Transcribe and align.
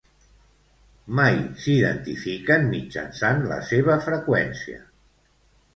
Mai 1.19 1.37
s'identifiquen 1.65 2.67
mitjançant 2.73 3.47
la 3.53 3.61
seva 3.69 4.03
freqüència. 4.09 4.83